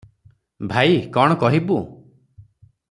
ଭାଇ, 0.71 0.95
କଣ 1.17 1.37
କହିବୁଁ! 1.45 1.81